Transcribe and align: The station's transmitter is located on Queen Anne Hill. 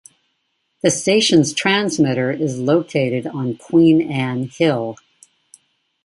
The 0.81 0.89
station's 0.89 1.53
transmitter 1.53 2.31
is 2.31 2.57
located 2.57 3.27
on 3.27 3.55
Queen 3.57 4.11
Anne 4.11 4.45
Hill. 4.45 4.97